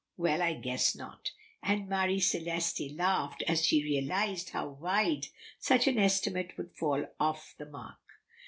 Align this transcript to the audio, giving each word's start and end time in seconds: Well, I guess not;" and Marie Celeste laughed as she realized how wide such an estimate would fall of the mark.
Well, 0.17 0.41
I 0.41 0.53
guess 0.55 0.95
not;" 0.95 1.29
and 1.61 1.87
Marie 1.87 2.19
Celeste 2.19 2.89
laughed 2.95 3.43
as 3.47 3.63
she 3.63 3.83
realized 3.83 4.49
how 4.49 4.67
wide 4.67 5.27
such 5.59 5.85
an 5.85 5.99
estimate 5.99 6.57
would 6.57 6.71
fall 6.73 7.05
of 7.19 7.53
the 7.59 7.67
mark. 7.67 7.99